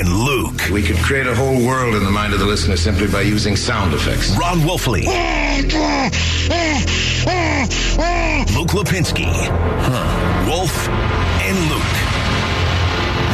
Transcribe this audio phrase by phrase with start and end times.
[0.00, 0.70] and Luke.
[0.72, 3.54] We could create a whole world in the mind of the listener simply by using
[3.54, 4.34] sound effects.
[4.38, 5.04] Ron Wolfley.
[8.56, 9.26] Luke Lipinski.
[9.26, 10.46] Huh.
[10.48, 11.82] Wolf and Luke.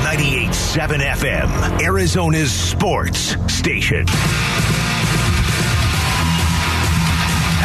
[0.04, 4.06] 98.7 FM, Arizona's sports station.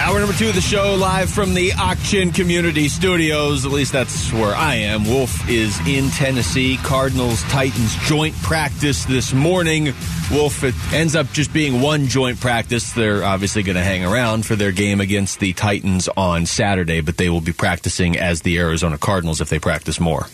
[0.02, 3.68] Hour number two of the show, live from the Auction Community Studios.
[3.68, 5.06] At least that's where I am.
[5.06, 6.78] Wolf is in Tennessee.
[6.78, 9.94] Cardinals Titans joint practice this morning.
[10.32, 12.94] Wolf it ends up just being one joint practice.
[12.94, 17.18] They're obviously going to hang around for their game against the Titans on Saturday, but
[17.18, 20.26] they will be practicing as the Arizona Cardinals if they practice more.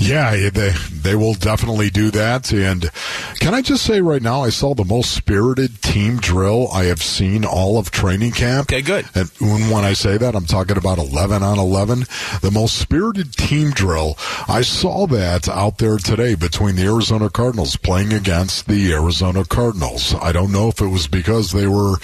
[0.00, 2.52] Yeah, they they will definitely do that.
[2.52, 2.90] And
[3.38, 7.02] can I just say right now, I saw the most spirited team drill I have
[7.02, 8.68] seen all of training camp.
[8.70, 9.06] Okay, good.
[9.14, 12.06] And when, I say that, I'm talking about 11 on 11.
[12.40, 14.16] The most spirited team drill.
[14.48, 20.14] I saw that out there today between the Arizona Cardinals playing against the Arizona Cardinals.
[20.14, 21.96] I don't know if it was because they were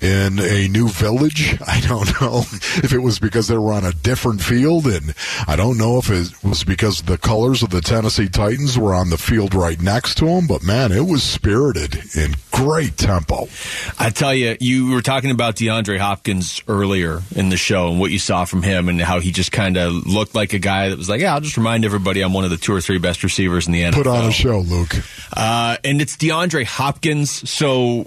[0.00, 1.58] in a new village.
[1.66, 2.38] I don't know
[2.82, 4.86] if it was because they were on a different field.
[4.86, 5.14] And
[5.48, 9.08] I don't know if it was because the color of the Tennessee Titans were on
[9.08, 13.48] the field right next to him, but man, it was spirited in great tempo.
[13.98, 18.10] I tell you, you were talking about DeAndre Hopkins earlier in the show and what
[18.10, 20.98] you saw from him and how he just kind of looked like a guy that
[20.98, 23.24] was like, yeah, I'll just remind everybody I'm one of the two or three best
[23.24, 23.94] receivers in the NFL.
[23.94, 24.94] Put on a show, Luke.
[25.32, 28.06] Uh, and it's DeAndre Hopkins, so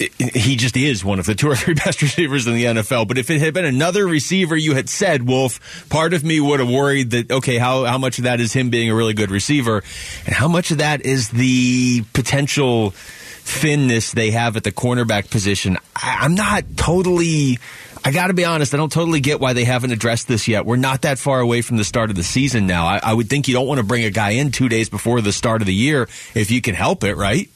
[0.00, 3.06] he just is one of the two or three best receivers in the NFL.
[3.06, 6.60] But if it had been another receiver you had said, Wolf, part of me would
[6.60, 9.30] have worried that, okay, how, how much of that is him being a really good
[9.30, 9.82] receiver?
[10.24, 15.76] And how much of that is the potential thinness they have at the cornerback position?
[15.94, 17.58] I, I'm not totally.
[18.02, 20.64] I got to be honest, I don't totally get why they haven't addressed this yet.
[20.64, 22.86] We're not that far away from the start of the season now.
[22.86, 25.20] I, I would think you don't want to bring a guy in two days before
[25.20, 27.50] the start of the year if you can help it, right?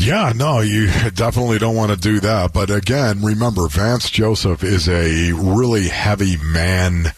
[0.00, 2.54] Yeah, no, you definitely don't want to do that.
[2.54, 7.08] But again, remember, Vance Joseph is a really heavy man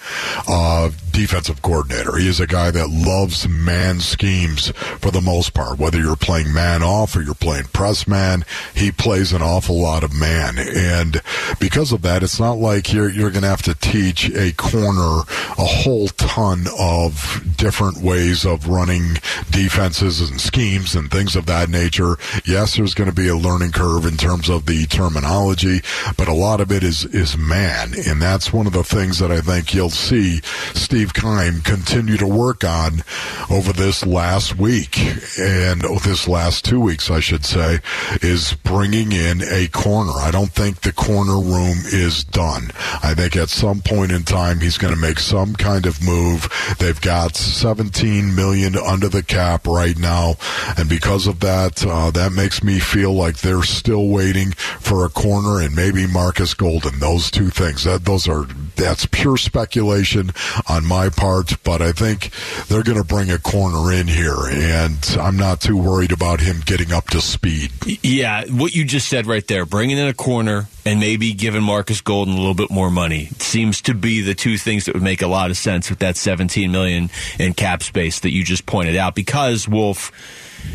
[0.48, 2.16] uh, defensive coordinator.
[2.16, 5.78] He is a guy that loves man schemes for the most part.
[5.78, 10.02] Whether you're playing man off or you're playing press man, he plays an awful lot
[10.02, 10.58] of man.
[10.58, 11.22] And
[11.60, 15.22] because of that, it's not like you're, you're going to have to teach a corner
[15.62, 19.14] a whole ton of different ways of running
[19.52, 22.16] defenses and schemes and things of that nature.
[22.44, 25.80] Yes, there's going to be a learning curve in terms of the terminology,
[26.16, 29.30] but a lot of it is is man, and that's one of the things that
[29.30, 30.40] I think you'll see
[30.74, 33.04] Steve Keim continue to work on
[33.48, 34.98] over this last week
[35.38, 37.78] and oh, this last two weeks, I should say,
[38.20, 40.12] is bringing in a corner.
[40.16, 42.72] I don't think the corner room is done.
[43.00, 46.48] I think at some point in time he's going to make some kind of move.
[46.78, 50.36] They've got 17 million under the cap right now,
[50.76, 55.08] and because of that, uh, that makes me feel like they're still waiting for a
[55.08, 56.98] corner and maybe Markus Golden.
[56.98, 57.84] Those two things.
[57.84, 58.44] That those are
[58.76, 60.30] that's pure speculation
[60.68, 62.30] on my part, but I think
[62.68, 66.60] they're going to bring a corner in here, and I'm not too worried about him
[66.64, 67.72] getting up to speed.
[68.02, 72.00] Yeah, what you just said right there, bringing in a corner and maybe giving Markus
[72.00, 75.22] Golden a little bit more money seems to be the two things that would make
[75.22, 78.96] a lot of sense with that 17 million in cap space that you just pointed
[78.96, 79.14] out.
[79.14, 80.10] Because Wolf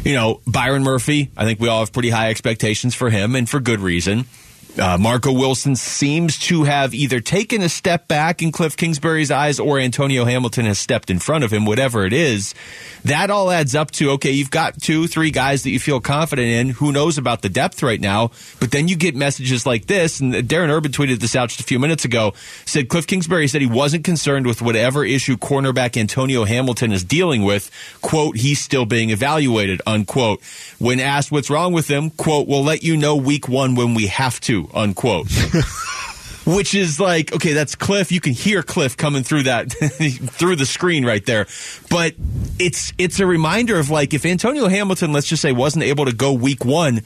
[0.03, 3.49] you know, Byron Murphy, I think we all have pretty high expectations for him and
[3.49, 4.25] for good reason.
[4.79, 9.59] Uh, Marco Wilson seems to have either taken a step back in Cliff Kingsbury's eyes
[9.59, 12.53] or Antonio Hamilton has stepped in front of him, whatever it is.
[13.05, 16.47] That all adds up to, okay, you've got two, three guys that you feel confident
[16.47, 16.69] in.
[16.69, 18.31] Who knows about the depth right now?
[18.59, 21.63] But then you get messages like this, and Darren Urban tweeted this out just a
[21.63, 22.33] few minutes ago,
[22.65, 27.43] said Cliff Kingsbury said he wasn't concerned with whatever issue cornerback Antonio Hamilton is dealing
[27.43, 27.71] with.
[28.01, 30.41] Quote, he's still being evaluated, unquote.
[30.77, 34.07] When asked what's wrong with him, quote, we'll let you know week one when we
[34.07, 35.27] have to, unquote.
[36.45, 38.09] Which is like, okay, that's Cliff.
[38.09, 41.45] You can hear Cliff coming through that through the screen right there.
[41.89, 42.15] But
[42.57, 46.13] it's it's a reminder of like if Antonio Hamilton, let's just say, wasn't able to
[46.13, 47.01] go week one,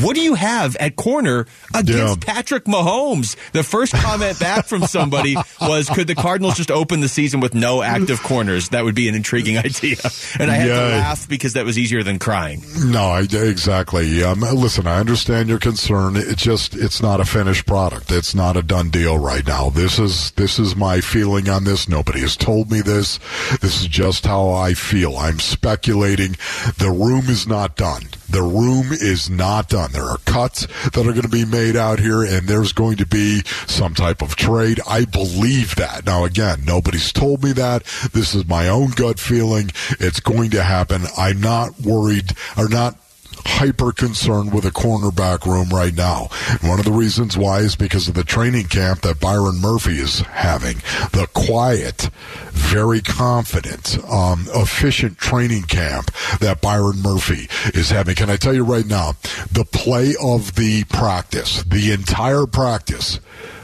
[0.00, 2.20] what do you have at corner against.
[2.20, 3.36] Patrick Mahomes?
[3.52, 7.54] The first comment back from somebody was, could the Cardinals just open the season with
[7.54, 8.70] no active corners?
[8.70, 9.98] That would be an intriguing idea.
[10.38, 10.74] And I had yeah.
[10.74, 12.62] to laugh because that was easier than crying.
[12.84, 14.22] No, I, exactly.
[14.22, 16.16] Um, listen, I understand your concern.
[16.16, 18.10] It's just, it's not a finished product.
[18.10, 19.70] It's not a done deal right now.
[19.70, 21.88] This is, this is my feeling on this.
[21.88, 23.18] Nobody has told me this.
[23.60, 25.16] This is just how I feel.
[25.16, 26.36] I'm speculating.
[26.78, 28.02] The room is not done.
[28.28, 29.81] The room is not done.
[29.90, 33.06] There are cuts that are going to be made out here, and there's going to
[33.06, 34.80] be some type of trade.
[34.88, 36.06] I believe that.
[36.06, 37.84] Now, again, nobody's told me that.
[38.12, 39.70] This is my own gut feeling.
[39.98, 41.02] It's going to happen.
[41.16, 42.96] I'm not worried or not
[43.44, 46.28] hyper concerned with a cornerback room right now.
[46.48, 49.98] And one of the reasons why is because of the training camp that Byron Murphy
[49.98, 50.76] is having.
[51.12, 52.10] The quiet,
[52.50, 56.10] very confident, um, efficient training camp
[56.40, 58.14] that Byron Murphy is having.
[58.14, 59.12] Can I tell you right now,
[59.50, 63.20] the play of the practice, the entire practice,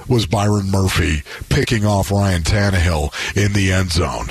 [0.09, 4.29] was Byron Murphy picking off Ryan Tannehill in the end zone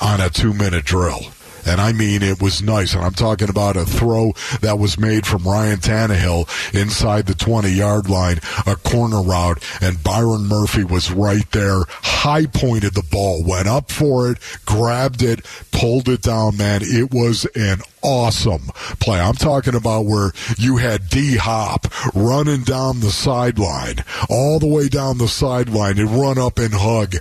[0.00, 1.20] on a two minute drill.
[1.66, 2.94] And I mean, it was nice.
[2.94, 7.70] And I'm talking about a throw that was made from Ryan Tannehill inside the 20
[7.70, 13.44] yard line, a corner route, and Byron Murphy was right there, high pointed the ball,
[13.44, 16.80] went up for it, grabbed it, pulled it down, man.
[16.82, 18.70] It was an awesome
[19.00, 19.18] play.
[19.18, 24.88] I'm talking about where you had D Hop running down the sideline, all the way
[24.88, 27.14] down the sideline, and run up and hug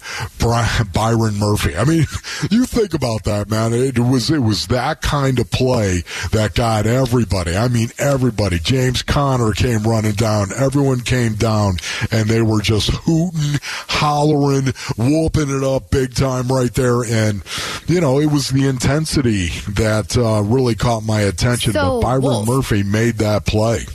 [0.93, 1.75] Byron Murphy.
[1.75, 2.05] I mean,
[2.51, 3.73] you think about that, man.
[3.73, 7.55] It was it was that kind of play that got everybody.
[7.55, 8.59] I mean, everybody.
[8.59, 10.47] James Conner came running down.
[10.55, 11.77] Everyone came down,
[12.11, 17.03] and they were just hooting, hollering, whooping it up big time right there.
[17.03, 17.43] And
[17.87, 21.73] you know, it was the intensity that uh, really caught my attention.
[21.73, 22.47] So, but Byron Wolf.
[22.47, 23.85] Murphy made that play.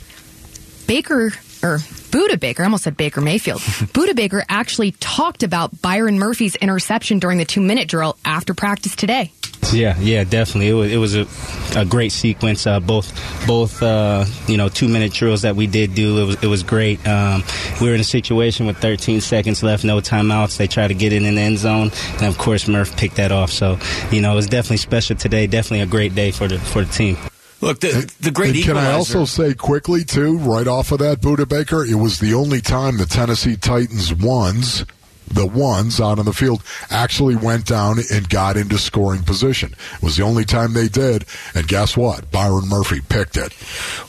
[0.87, 1.27] Baker
[1.61, 3.59] or Budda Baker, I almost said Baker Mayfield.
[3.93, 8.95] Budda Baker actually talked about Byron Murphy's interception during the two minute drill after practice
[8.95, 9.31] today.
[9.71, 10.69] Yeah, yeah, definitely.
[10.69, 12.65] It was, it was a, a great sequence.
[12.65, 13.13] Uh, both
[13.45, 16.17] both uh, you know two minute drills that we did do.
[16.21, 17.05] It was it was great.
[17.07, 17.43] Um,
[17.79, 20.57] we were in a situation with 13 seconds left, no timeouts.
[20.57, 23.31] They tried to get it in the end zone, and of course Murph picked that
[23.31, 23.51] off.
[23.51, 23.77] So
[24.11, 25.45] you know it was definitely special today.
[25.45, 27.17] Definitely a great day for the for the team.
[27.61, 30.99] Look, the, the great And can I equalizer- also say quickly too, right off of
[30.99, 34.85] that, Budda Baker, it was the only time the Tennessee Titans ones,
[35.29, 39.73] the ones out on the field, actually went down and got into scoring position.
[39.95, 42.31] It was the only time they did, and guess what?
[42.31, 43.53] Byron Murphy picked it.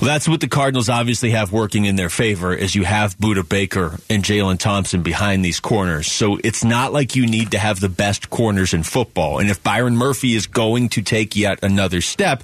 [0.00, 3.49] Well, that's what the Cardinals obviously have working in their favor is you have Budda
[3.49, 6.11] Baker and Jalen Thompson behind these corners.
[6.11, 9.38] So it's not like you need to have the best corners in football.
[9.38, 12.43] And if Byron Murphy is going to take yet another step,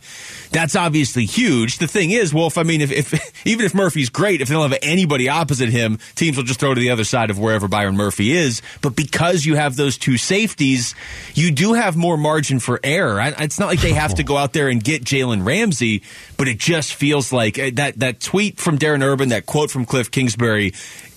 [0.51, 1.79] that's obviously huge.
[1.79, 4.71] The thing is, Wolf, I mean, if, if even if Murphy's great, if they don't
[4.71, 7.97] have anybody opposite him, teams will just throw to the other side of wherever Byron
[7.97, 8.63] Murphy is.
[8.83, 10.95] But because you have those two safeties,
[11.35, 13.21] you do have more margin for error.
[13.39, 16.03] It's not like they have to go out there and get Jalen Ramsey,
[16.37, 19.85] but it just feels like uh, that that tweet from Darren Urban, that quote from
[19.85, 20.73] Cliff Kingsbury.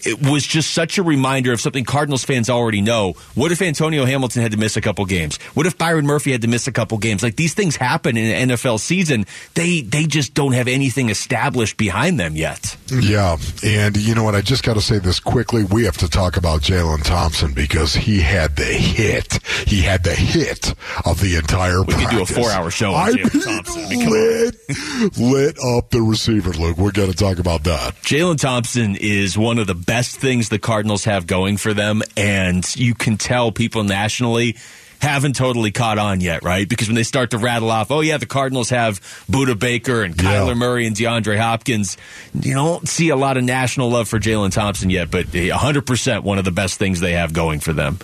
[0.06, 3.14] It was just such a reminder of something Cardinals fans already know.
[3.36, 5.38] What if Antonio Hamilton had to miss a couple games?
[5.54, 7.24] What if Byron Murphy had to miss a couple games?
[7.24, 9.26] Like these things happen in an NFL season.
[9.56, 12.78] They they just don't have anything established behind them yet.
[12.92, 14.36] Yeah, and you know what?
[14.36, 15.64] I just got to say this quickly.
[15.64, 19.40] We have to talk about Jalen Thompson because he had the hit.
[19.68, 20.74] He had the hit
[21.06, 21.84] of the entire.
[21.84, 23.84] We could do a four-hour show on I Jalen mean, Thompson.
[23.84, 26.52] I mean, lit, lit up the receiver.
[26.52, 27.96] Luke, we're going to talk about that.
[28.02, 32.64] Jalen Thompson is one of the best things the Cardinals have going for them, and
[32.76, 34.56] you can tell people nationally
[35.02, 36.68] haven't totally caught on yet, right?
[36.70, 39.00] Because when they start to rattle off, oh yeah, the Cardinals have
[39.32, 40.42] Budda Baker and Yeah.
[40.42, 41.98] Kyler Murray and DeAndre Hopkins.
[42.40, 46.38] You don't see a lot of national love for Jalen Thompson yet, but 100% one
[46.38, 47.98] of the best things they have going for them.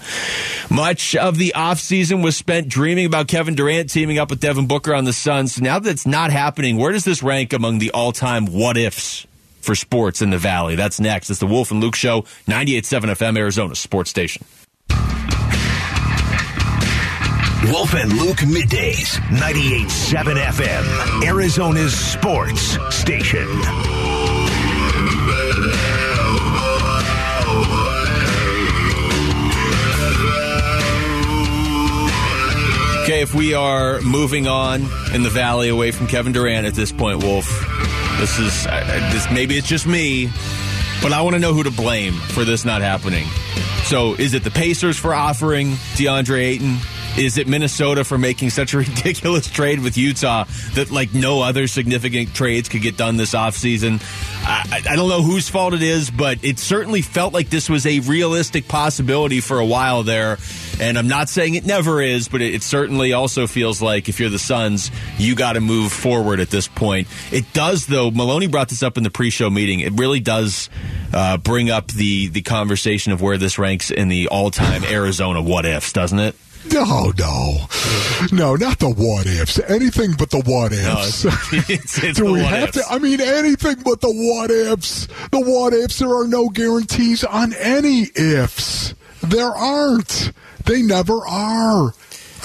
[0.71, 4.95] Much of the offseason was spent dreaming about Kevin Durant teaming up with Devin Booker
[4.95, 5.61] on the Suns.
[5.61, 9.27] Now that it's not happening, where does this rank among the all-time what ifs?
[9.65, 10.75] For sports in the Valley.
[10.75, 11.29] That's next.
[11.29, 14.45] It's the Wolf and Luke Show, 98.7 FM, Arizona Sports Station.
[17.71, 23.47] Wolf and Luke middays, 98.7 FM, Arizona's sports station.
[33.05, 34.81] Okay, if we are moving on
[35.13, 37.45] in the Valley away from Kevin Durant at this point, Wolf,
[38.19, 39.29] this is this.
[39.31, 40.29] Maybe it's just me,
[41.01, 43.27] but I want to know who to blame for this not happening.
[43.85, 46.77] So, is it the Pacers for offering DeAndre Ayton?
[47.17, 50.43] Is it Minnesota for making such a ridiculous trade with Utah
[50.73, 54.01] that like no other significant trades could get done this offseason?
[54.45, 57.85] I, I don't know whose fault it is, but it certainly felt like this was
[57.85, 60.37] a realistic possibility for a while there.
[60.81, 64.19] And I'm not saying it never is, but it, it certainly also feels like if
[64.19, 67.07] you're the Suns, you got to move forward at this point.
[67.31, 68.11] It does, though.
[68.11, 69.79] Maloney brought this up in the pre-show meeting.
[69.79, 70.69] It really does
[71.13, 75.65] uh, bring up the the conversation of where this ranks in the all-time Arizona what
[75.65, 76.35] ifs, doesn't it?
[76.71, 77.67] No, no,
[78.31, 79.59] no, not the what ifs.
[79.67, 81.23] Anything but the what ifs.
[81.23, 82.77] No, it's- it's- it's Do we what have ifs.
[82.79, 82.93] to?
[82.93, 85.07] I mean, anything but the what ifs.
[85.31, 85.99] The what ifs.
[85.99, 88.93] There are no guarantees on any ifs.
[89.21, 90.31] There aren't.
[90.65, 91.93] They never are.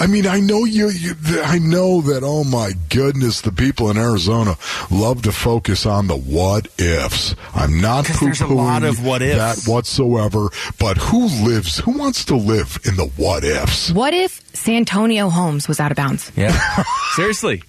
[0.01, 1.13] I mean, I know you, you.
[1.43, 2.23] I know that.
[2.23, 4.57] Oh my goodness, the people in Arizona
[4.89, 7.35] love to focus on the what ifs.
[7.53, 9.37] I'm not there's a poo-pooing lot of what ifs.
[9.65, 10.47] that whatsoever.
[10.79, 11.77] But who lives?
[11.77, 13.91] Who wants to live in the what ifs?
[13.91, 16.31] What if Santonio Holmes was out of bounds?
[16.35, 16.59] Yeah.
[17.15, 17.61] Seriously.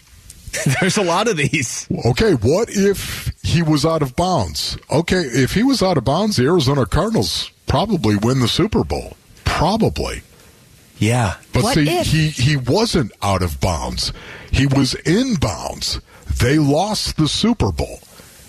[0.81, 1.87] There's a lot of these.
[2.07, 4.79] Okay, what if he was out of bounds?
[4.91, 9.19] Okay, if he was out of bounds, the Arizona Cardinals probably win the Super Bowl.
[9.45, 10.23] Probably.
[11.03, 11.35] Yeah.
[11.53, 12.07] But What see, if?
[12.07, 14.13] he he wasn't out of bounds.
[14.53, 16.01] He was in bounds.
[16.39, 17.99] They lost the Super Bowl.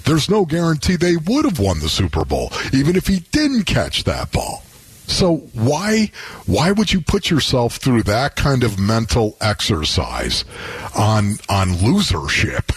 [0.05, 4.03] There's no guarantee they would have won the Super Bowl, even if he didn't catch
[4.03, 4.63] that ball.
[5.07, 6.11] So why
[6.45, 10.45] why would you put yourself through that kind of mental exercise
[10.95, 12.69] on on losership?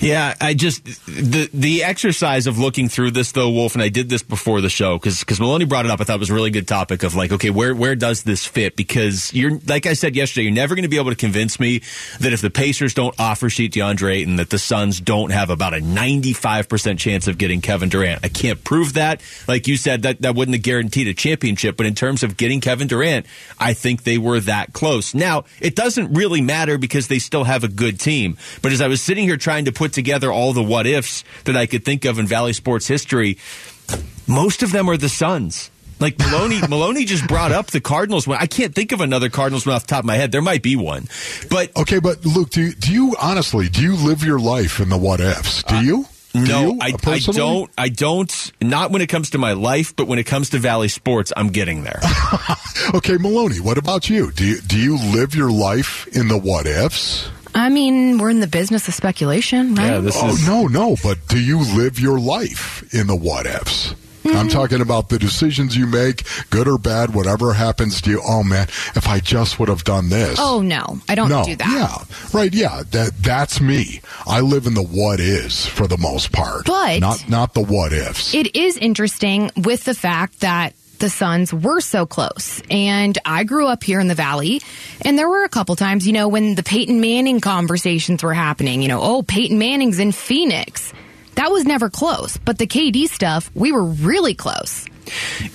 [0.00, 4.08] Yeah, I just the the exercise of looking through this though, Wolf, and I did
[4.08, 6.00] this before the show because because Maloney brought it up.
[6.00, 8.44] I thought it was a really good topic of like, okay, where where does this
[8.44, 8.76] fit?
[8.76, 11.80] Because you're like I said yesterday, you're never going to be able to convince me
[12.20, 15.74] that if the Pacers don't offer sheet DeAndre Ayton, that the Suns don't have about
[15.74, 18.24] a 95 percent chance of getting Kevin Durant.
[18.24, 19.22] I can't prove that.
[19.46, 22.60] Like you said, that that wouldn't have guaranteed a championship, but in terms of getting
[22.60, 23.26] Kevin Durant,
[23.58, 25.14] I think they were that close.
[25.14, 28.36] Now it doesn't really matter because they still have a good team.
[28.62, 31.54] But as I was sitting here trying to put together all the what ifs that
[31.54, 33.36] I could think of in Valley sports history,
[34.26, 35.70] most of them are the Suns.
[36.00, 38.38] Like Maloney, Maloney just brought up the Cardinals one.
[38.40, 40.32] I can't think of another Cardinals one off the top of my head.
[40.32, 41.08] There might be one,
[41.50, 44.88] but Okay, but Luke, do you, do you honestly do you live your life in
[44.88, 45.62] the what ifs?
[45.64, 46.06] Do you?
[46.32, 47.70] Do no, you, I, I don't.
[47.78, 48.52] I don't.
[48.60, 51.48] Not when it comes to my life, but when it comes to Valley sports, I'm
[51.48, 52.00] getting there.
[52.92, 54.30] Okay, Maloney, what about you?
[54.32, 57.30] Do you do you live your life in the what ifs?
[57.54, 59.86] I mean, we're in the business of speculation, right?
[59.92, 63.46] Yeah, this Oh is no, no, but do you live your life in the what
[63.46, 63.94] ifs?
[64.26, 64.52] I'm mm.
[64.52, 68.22] talking about the decisions you make, good or bad, whatever happens to you.
[68.26, 70.38] Oh man, if I just would have done this.
[70.40, 71.68] oh no, I don't no, do that.
[71.70, 72.82] yeah, right, yeah.
[72.90, 74.00] That that's me.
[74.26, 77.92] I live in the what is for the most part, But- not not the what
[77.92, 78.34] ifs.
[78.34, 82.62] It is interesting with the fact that the Suns were so close.
[82.70, 84.60] And I grew up here in the Valley,
[85.02, 88.82] and there were a couple times, you know, when the Peyton Manning conversations were happening,
[88.82, 90.92] you know, oh, Peyton Manning's in Phoenix.
[91.34, 92.36] That was never close.
[92.36, 94.86] But the KD stuff, we were really close.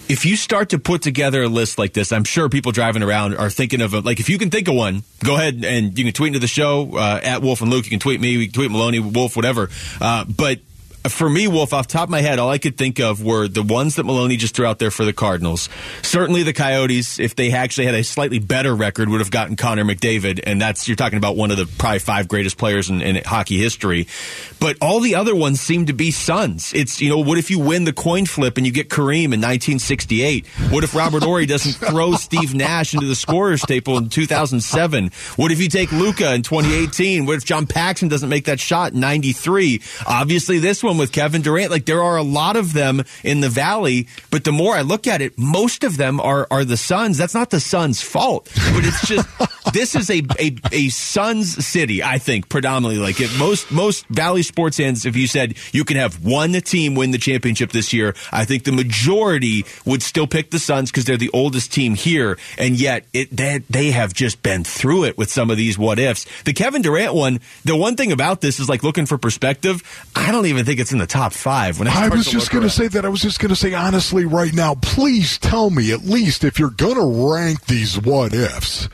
[0.07, 3.35] if you start to put together a list like this, I'm sure people driving around
[3.35, 6.13] are thinking of like if you can think of one, go ahead and you can
[6.13, 7.85] tweet into the show uh, at Wolf and Luke.
[7.85, 9.69] You can tweet me, you can tweet Maloney, Wolf, whatever.
[9.99, 10.59] Uh, but
[11.07, 13.47] for me, Wolf, off the top of my head, all I could think of were
[13.47, 15.69] the ones that Maloney just threw out there for the Cardinals.
[16.01, 19.85] Certainly the Coyotes, if they actually had a slightly better record, would have gotten Connor
[19.85, 23.23] McDavid, and that's you're talking about one of the probably five greatest players in, in
[23.23, 24.07] hockey history.
[24.59, 26.73] But all the other ones seem to be Suns.
[26.73, 29.39] It's you know, what if you win the coin flip and you get Kareem in
[29.39, 30.47] 1968?
[30.69, 35.11] What if Robert Horry doesn't throw Steve Nash into the scorer's table in 2007?
[35.37, 37.25] What if you take Luka in 2018?
[37.25, 39.81] What if John Paxson doesn't make that shot in 93?
[40.05, 43.49] Obviously, this one with Kevin Durant, like there are a lot of them in the
[43.49, 47.17] Valley, but the more I look at it, most of them are are the Suns.
[47.17, 49.27] That's not the Suns' fault, but it's just
[49.73, 52.03] this is a a, a Suns city.
[52.03, 55.05] I think predominantly like it, most most Valley sports fans.
[55.05, 58.63] If you said you can have one team win the championship this year, I think
[58.63, 63.05] the majority would still pick the Suns because they're the oldest team here, and yet
[63.13, 66.25] it they, they have just been through it with some of these what ifs.
[66.43, 69.81] The Kevin Durant one, the one thing about this is like looking for perspective.
[70.15, 71.79] I don't even think it's in the top five.
[71.79, 73.05] When I, I was just going to say that.
[73.05, 76.59] I was just going to say honestly right now, please tell me at least if
[76.59, 78.89] you're going to rank these what ifs,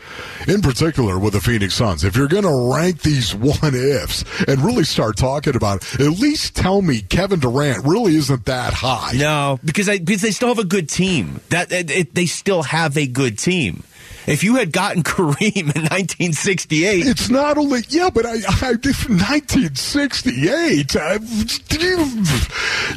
[0.48, 4.62] in particular with the Phoenix Suns, if you're going to rank these what ifs and
[4.62, 9.14] really start talking about it, at least tell me Kevin Durant really isn't that high.
[9.16, 11.40] No, because I, because they still have a good team.
[11.50, 13.84] That it, it, they still have a good team.
[14.28, 20.96] If you had gotten Kareem in 1968, It's not only yeah, but I, I 1968.
[20.96, 21.20] I,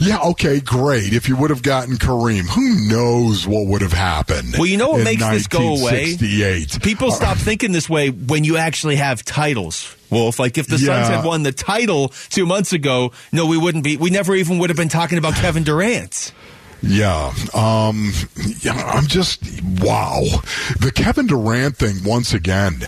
[0.01, 1.13] yeah, okay, great.
[1.13, 4.55] If you would have gotten Kareem, who knows what would have happened?
[4.57, 6.17] Well, you know what makes this go away?
[6.17, 6.83] 1968.
[6.83, 9.95] people uh, stop thinking this way when you actually have titles.
[10.11, 13.85] Wolf, like if the Suns had won the title two months ago, no, we wouldn't
[13.85, 13.99] be.
[13.99, 16.33] We never even would have been talking about Kevin Durant.
[16.83, 17.33] Yeah.
[17.55, 18.13] Um,
[18.61, 19.43] yeah, I'm just,
[19.81, 20.23] wow.
[20.81, 22.83] The Kevin Durant thing, once again,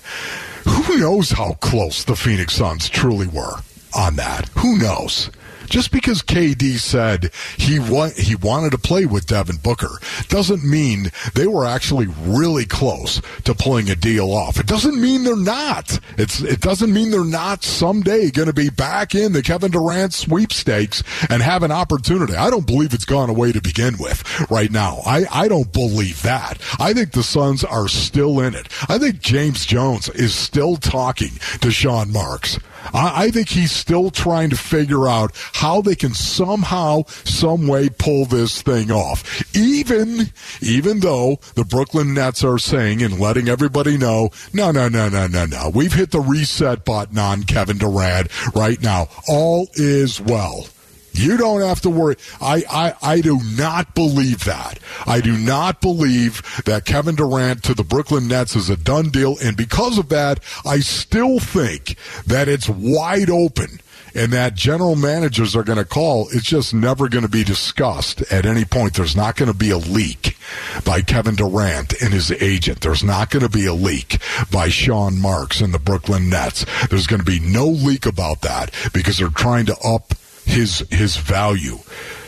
[0.66, 3.56] who knows how close the Phoenix Suns truly were
[3.97, 4.49] on that?
[4.59, 5.30] Who knows?
[5.71, 9.99] Just because KD said he wa- he wanted to play with Devin Booker
[10.29, 14.59] doesn't mean they were actually really close to pulling a deal off.
[14.59, 15.99] It doesn't mean they're not.
[16.19, 20.12] It's it doesn't mean they're not someday going to be back in the Kevin Durant
[20.12, 22.35] sweepstakes and have an opportunity.
[22.35, 24.99] I don't believe it's gone away to begin with right now.
[25.07, 26.59] I, I don't believe that.
[26.81, 28.67] I think the Suns are still in it.
[28.89, 32.59] I think James Jones is still talking to Sean Marks.
[32.93, 37.89] I, I think he's still trying to figure out how they can somehow, some way
[37.89, 39.45] pull this thing off.
[39.57, 45.09] Even, even though the Brooklyn Nets are saying and letting everybody know, no, no, no,
[45.09, 45.71] no, no, no.
[45.75, 49.09] We've hit the reset button on Kevin Durant right now.
[49.29, 50.67] All is well.
[51.12, 52.17] You don't have to worry.
[52.40, 54.79] I, I, I do not believe that.
[55.07, 59.37] I do not believe that Kevin Durant to the Brooklyn Nets is a done deal.
[59.43, 63.81] And because of that, I still think that it's wide open
[64.14, 66.29] and that general managers are going to call.
[66.33, 68.95] It's just never going to be discussed at any point.
[68.95, 70.37] There's not going to be a leak
[70.85, 72.81] by Kevin Durant and his agent.
[72.81, 74.19] There's not going to be a leak
[74.50, 76.64] by Sean Marks and the Brooklyn Nets.
[76.88, 80.14] There's going to be no leak about that because they're trying to up
[80.50, 81.78] his his value.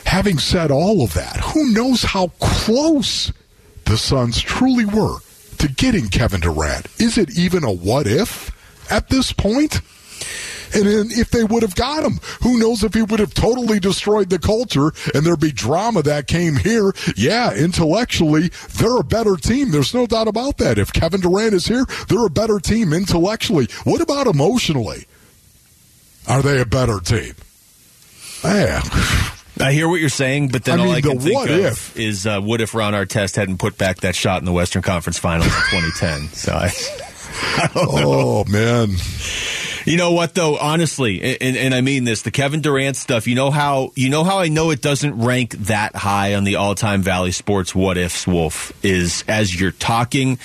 [0.05, 3.33] Having said all of that, who knows how close
[3.85, 5.19] the Suns truly were
[5.59, 6.87] to getting Kevin Durant?
[6.99, 8.50] Is it even a what if
[8.91, 9.81] at this point?
[10.75, 13.79] And then if they would have got him, who knows if he would have totally
[13.79, 16.93] destroyed the culture and there'd be drama that came here.
[17.14, 19.71] Yeah, intellectually, they're a better team.
[19.71, 20.79] There's no doubt about that.
[20.79, 23.69] If Kevin Durant is here, they're a better team intellectually.
[23.85, 25.07] What about emotionally?
[26.26, 27.35] Are they a better team?
[28.45, 28.83] Man.
[29.61, 31.97] I hear what you're saying, but then I all mean, I can think of if.
[31.97, 35.19] is uh, what if Ron Artest hadn't put back that shot in the Western Conference
[35.19, 36.29] Finals in 2010?
[36.31, 36.73] So I,
[37.77, 38.97] Oh man.
[39.85, 40.57] You know what though?
[40.57, 43.27] Honestly, and, and I mean this, the Kevin Durant stuff.
[43.27, 46.57] You know how you know how I know it doesn't rank that high on the
[46.57, 48.27] all-time Valley Sports what ifs.
[48.27, 50.39] Wolf is as you're talking,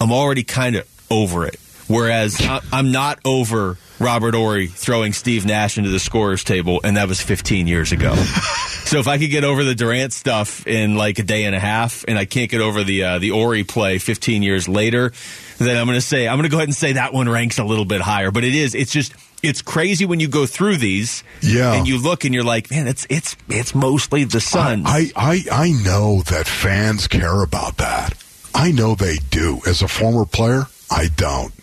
[0.00, 1.60] I'm already kind of over it.
[1.86, 6.96] Whereas I, I'm not over Robert Horry throwing Steve Nash into the scorers table, and
[6.96, 8.14] that was 15 years ago.
[8.84, 11.58] so if I could get over the Durant stuff in like a day and a
[11.58, 15.12] half, and I can't get over the uh, the Horry play 15 years later,
[15.58, 17.58] then I'm going to say I'm going to go ahead and say that one ranks
[17.58, 18.30] a little bit higher.
[18.30, 19.14] But it is, it's just.
[19.40, 21.74] It's crazy when you go through these, Yeah.
[21.74, 24.82] and you look and you're like, man, it's it's it's mostly the Suns.
[24.84, 28.14] I, I, I know that fans care about that.
[28.52, 29.60] I know they do.
[29.64, 31.54] As a former player, I don't.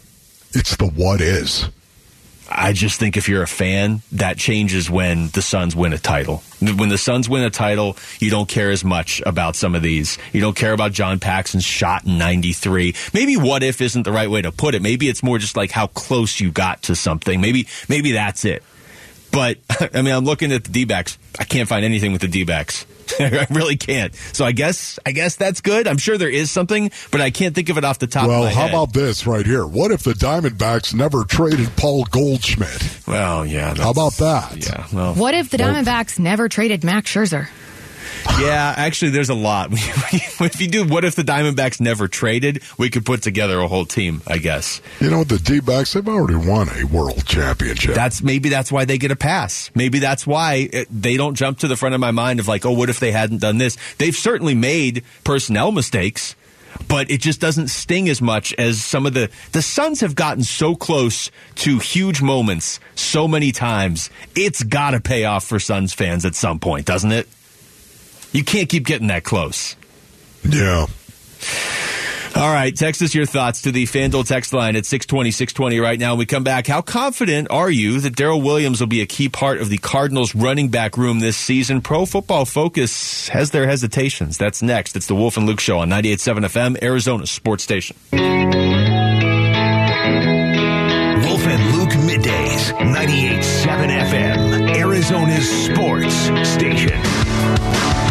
[0.53, 1.67] It's the what is.
[2.49, 6.43] I just think if you're a fan, that changes when the Suns win a title.
[6.61, 10.17] When the Suns win a title, you don't care as much about some of these.
[10.31, 12.95] You don't care about John Paxson's shot in 93.
[13.13, 14.81] Maybe what if isn't the right way to put it.
[14.81, 17.41] Maybe it's more just like how close you got to something.
[17.41, 18.63] Maybe, maybe that's it.
[19.31, 19.57] But,
[19.93, 21.17] I mean, I'm looking at the D-backs.
[21.39, 22.85] I can't find anything with the D-backs.
[23.19, 24.13] I really can't.
[24.33, 25.87] So I guess, I guess that's good.
[25.87, 28.43] I'm sure there is something, but I can't think of it off the top Well,
[28.43, 28.69] of my how head.
[28.71, 29.65] about this right here?
[29.65, 32.99] What if the Diamondbacks never traded Paul Goldschmidt?
[33.07, 33.75] Well, yeah.
[33.75, 34.57] How about that?
[34.57, 34.87] Yeah.
[34.93, 37.47] Well, What if the Diamondbacks never traded Max Scherzer?
[38.39, 39.69] Yeah, actually, there's a lot.
[39.73, 42.61] if you do, what if the Diamondbacks never traded?
[42.77, 44.81] We could put together a whole team, I guess.
[44.99, 47.95] You know, the D backs, they've already won a world championship.
[47.95, 49.71] That's maybe that's why they get a pass.
[49.73, 52.65] Maybe that's why it, they don't jump to the front of my mind of like,
[52.65, 53.77] oh, what if they hadn't done this?
[53.97, 56.35] They've certainly made personnel mistakes,
[56.87, 60.43] but it just doesn't sting as much as some of the the Suns have gotten
[60.43, 64.09] so close to huge moments so many times.
[64.35, 67.29] It's got to pay off for Suns fans at some point, doesn't it?
[68.35, 69.77] You can't keep getting that close.
[70.43, 70.87] yeah.
[72.35, 75.97] All right, text us your thoughts to the FanDuel text line at 620, 620 right
[75.97, 76.11] now.
[76.11, 79.29] When we come back, how confident are you that Darrel Williams will be a key
[79.29, 81.79] part of the Cardinals running back room this season?
[81.79, 84.37] Pro Football Focus has their hesitations.
[84.37, 84.97] That's next.
[84.97, 87.95] It's the Wolf and Luke Show on 98.7 FM, Arizona Sports Station.
[88.11, 88.21] Wolf
[91.47, 96.13] and Luke middays, 98.7 FM, Arizona's sports
[96.49, 98.04] station.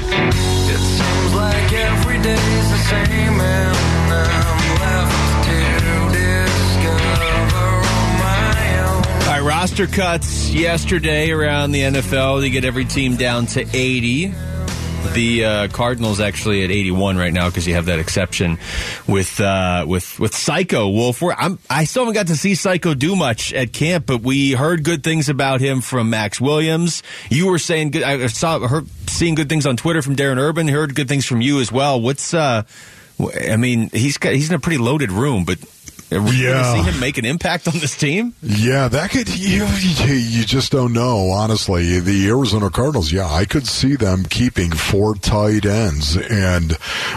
[9.24, 14.32] All right, roster cuts yesterday around the NFL to get every team down to 80.
[15.12, 18.58] The uh, Cardinals actually at 81 right now because you have that exception
[19.06, 21.22] with uh, with with Psycho Wolf.
[21.22, 25.04] I still haven't got to see Psycho do much at camp, but we heard good
[25.04, 27.02] things about him from Maxx Williams.
[27.30, 28.02] You were saying good.
[28.02, 30.66] I saw heard seeing good things on Twitter from Darren Urban.
[30.66, 32.00] Heard good things from you as well.
[32.00, 32.62] What's uh,
[33.48, 35.58] I mean, he's got he's in a pretty loaded room, but
[36.12, 36.52] Are we Yeah.
[36.52, 38.34] going to see him make an impact on this team?
[38.42, 41.30] Yeah, that could you, you just don't know.
[41.30, 43.10] Honestly, the Arizona Cardinals.
[43.12, 46.76] Yeah, I could see them keeping four tight ends, and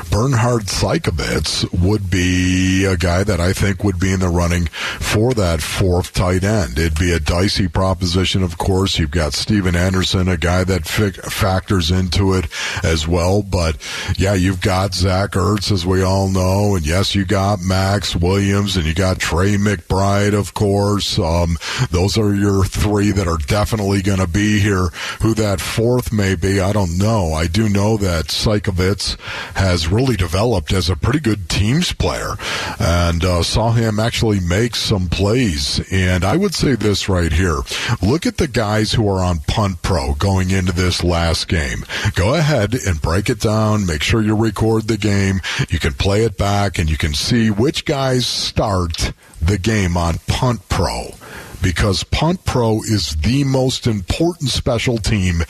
[0.09, 5.33] Bernhard Seikovits would be a guy that I think would be in the running for
[5.33, 6.79] that fourth tight end.
[6.79, 8.97] It'd be a dicey proposition, of course.
[8.97, 12.47] You've got Stephen Anderson, a guy that fi- factors into it
[12.83, 13.43] as well.
[13.43, 13.77] But
[14.17, 18.76] yeah, you've got Zach Ertz, as we all know, and yes, you got Maxx Williams,
[18.77, 21.17] and you got Trey McBride, of course.
[21.19, 21.57] Um,
[21.89, 24.89] those are your three that are definitely going to be here.
[25.21, 27.33] Who that fourth may be, I don't know.
[27.33, 29.19] I do know that Seikovits
[29.55, 32.35] has really developed as a pretty good teams player,
[32.79, 35.81] and uh, saw him actually make some plays.
[35.91, 37.59] And I would say this right here:
[38.01, 41.83] look at the guys who are on Punt Pro going into this last game.
[42.15, 43.85] Go ahead and break it down.
[43.87, 45.41] Make sure you record the game.
[45.69, 48.27] You can play it back, and you can see which guys
[48.67, 51.11] start the game on Punt Pro
[51.61, 55.41] because Punt Pro is the most important special team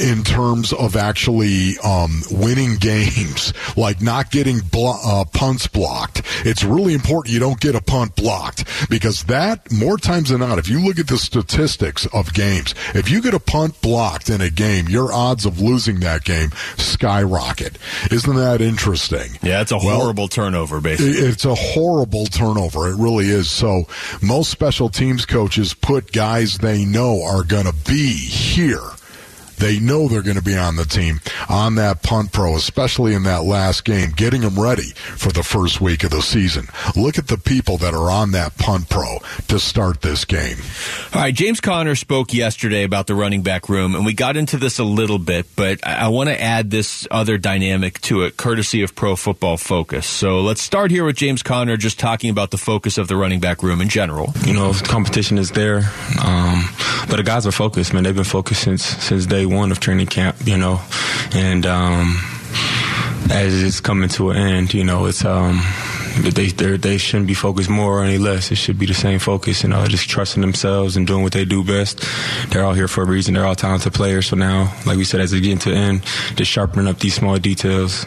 [0.00, 6.22] in terms of actually um, winning games, like not getting blo- uh, punts blocked.
[6.44, 10.58] It's really important you don't get a punt blocked because that, more times than not,
[10.58, 14.40] if you look at the statistics of games, if you get a punt blocked in
[14.40, 17.78] a game, your odds of losing that game skyrocket.
[18.10, 19.38] Isn't that interesting?
[19.42, 21.12] Yeah, it's a Well, horrible turnover, basically.
[21.12, 22.88] it's a horrible turnover.
[22.90, 23.50] It really is.
[23.50, 23.86] So
[24.20, 28.82] most special teams coaches put guys they know are going to be here.
[29.58, 33.24] They know they're going to be on the team on that punt pro, especially in
[33.24, 36.66] that last game, getting them ready for the first week of the season.
[36.96, 40.56] Look at the people that are on that punt pro to start this game.
[41.14, 44.56] All right, James Conner spoke yesterday about the running back room, and we got into
[44.56, 48.36] this a little bit, but I, I want to add this other dynamic to it,
[48.36, 50.06] courtesy of Pro Football Focus.
[50.06, 53.40] So let's start here with James Conner, just talking about the focus of the running
[53.40, 54.32] back room in general.
[54.44, 55.82] you know, competition is there.
[56.22, 56.64] Um,
[57.08, 58.04] but the guys are focused, man.
[58.04, 60.80] They've been focused since since day one of training camp, you know,
[61.34, 62.16] and um,
[63.30, 65.60] as it's coming to an end, you know, it's um,
[66.20, 68.50] they they're- shouldn't be focused more or any less.
[68.52, 71.44] It should be the same focus, you know, just trusting themselves and doing what they
[71.44, 72.04] do best.
[72.50, 73.34] They're all here for a reason.
[73.34, 74.26] They're all talented players.
[74.26, 76.02] So now, like we said, as they get to the end,
[76.36, 78.06] just sharpening up these small details.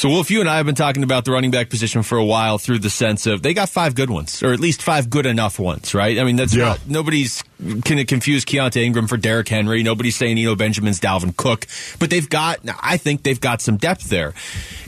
[0.00, 2.24] So, Wolf, you and I have been talking about the running back position for a
[2.24, 5.26] while through the sense of they got five good ones, or at least five good
[5.26, 6.18] enough ones, right?
[6.18, 6.68] I mean, that's Yeah.
[6.68, 9.82] not, nobody's going to confuse Keaontay Ingram for Derrick Henry.
[9.82, 11.66] Nobody's saying Eno Benjamin's Dalvin Cook,
[11.98, 14.32] but they've got, I think they've got some depth there.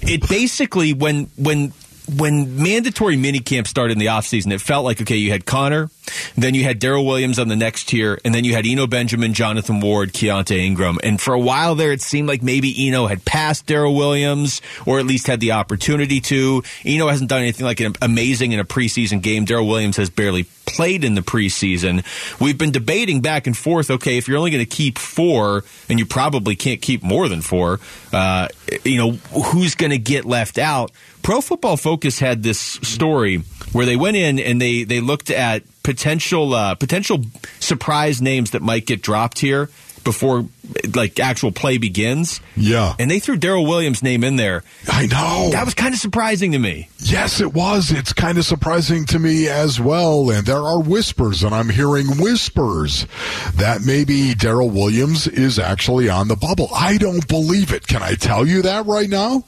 [0.01, 1.75] It basically, when, when,
[2.17, 5.91] when mandatory minicamp started in the offseason, it felt like, okay, you had Conner,
[6.37, 9.35] then you had Darrel Williams on the next tier, and then you had Eno Benjamin,
[9.35, 10.99] Jonathan Ward, Keaontay Ingram.
[11.03, 14.99] And for a while there, it seemed like maybe Eno had passed Darrel Williams, or
[14.99, 16.62] at least had the opportunity to.
[16.85, 19.45] Eno hasn't done anything like an amazing in a preseason game.
[19.45, 22.05] Darrel Williams has barely played in the preseason.
[22.40, 25.98] We've been debating back and forth, okay, if you're only going to keep four, and
[25.98, 27.81] you probably can't keep more than four,
[28.12, 28.48] uh,
[28.85, 30.92] you know, who's going to get left out?
[31.22, 33.38] Pro Football Focus had this story
[33.72, 37.25] where they went in and they, they looked at potential uh, potential
[37.59, 39.68] surprise names that might get dropped here
[40.05, 40.47] before
[40.95, 42.41] like actual play begins.
[42.57, 42.95] Yeah.
[42.99, 44.65] And they threw Darrel Williams' name in there.
[44.88, 45.51] I know.
[45.51, 46.88] That was kind of surprising to me.
[46.99, 47.91] Yes, it was.
[47.91, 50.31] It's kind of surprising to me as well.
[50.31, 53.07] And there are whispers, and I'm hearing whispers
[53.55, 56.69] that maybe Darrel Williams is actually on the bubble.
[56.75, 57.87] I don't believe it.
[57.87, 59.45] Can I tell you that right now?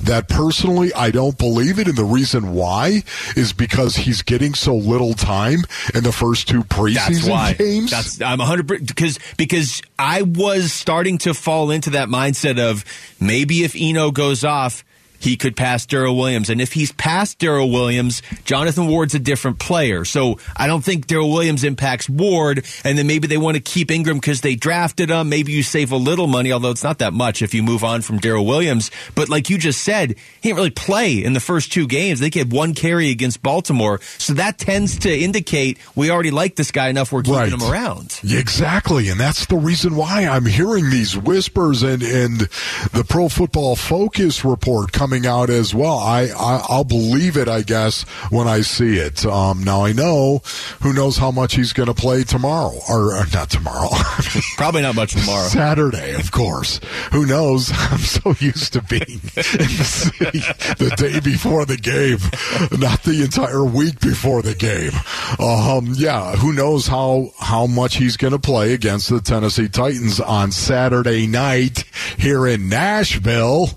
[0.00, 1.88] That personally, I don't believe it.
[1.88, 3.02] And the reason why
[3.36, 5.60] is because he's getting so little time
[5.94, 7.52] in the first two preseason That's why.
[7.54, 7.90] games.
[7.90, 12.84] That's I'm 100 because because I was starting to fall into that mindset of
[13.20, 14.84] maybe if Eno goes off,
[15.18, 19.58] he could pass Darrel Williams, and if he's past Darrel Williams, Jonathan Ward's a different
[19.58, 20.04] player.
[20.04, 23.90] So I don't think Darrel Williams impacts Ward, and then maybe they want to keep
[23.90, 25.28] Ingram because they drafted him.
[25.28, 28.02] Maybe you save a little money, although it's not that much if you move on
[28.02, 28.90] from Darrel Williams.
[29.14, 32.20] But like you just said, he didn't really play in the first two games.
[32.20, 36.70] They had one carry against Baltimore, so that tends to indicate we already like this
[36.70, 37.12] guy enough.
[37.12, 37.52] We're keeping Right.
[37.52, 38.20] him around.
[38.24, 42.40] Exactly, and that's the reason why I'm hearing these whispers and and
[42.92, 46.00] the Pro Football Focus report coming out as well.
[46.00, 49.24] I, I I'll believe it, I guess, when I see it.
[49.24, 50.42] Um, now I know
[50.82, 53.88] who knows how much he's going to play tomorrow, or, or not tomorrow,
[54.56, 55.46] Probably not much tomorrow.
[55.46, 56.80] Saturday, of course.
[57.12, 57.70] Who knows?
[57.74, 59.42] I'm so used to being in the
[59.84, 60.40] city
[60.78, 62.18] the day before the game,
[62.80, 64.90] not the entire week before the game.
[65.38, 70.18] Um, yeah, who knows how how much he's going to play against the Tennessee Titans
[70.18, 71.84] on Saturday night
[72.18, 73.68] here in Nashville.